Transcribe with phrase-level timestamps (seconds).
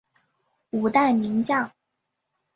[0.71, 1.71] 五代名将。